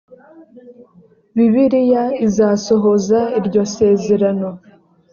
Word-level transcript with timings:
bibiliya 1.35 2.03
izasohoza 2.25 3.19
iryo 3.39 3.63
sezerano 3.75 4.49